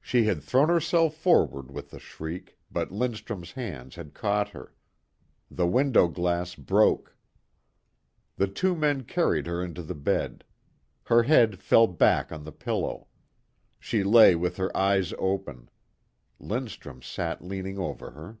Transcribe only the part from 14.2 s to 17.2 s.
with her eyes open. Lindstrum